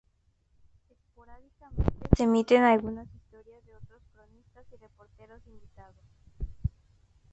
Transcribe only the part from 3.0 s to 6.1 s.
historias de otros cronistas y reporteros invitados.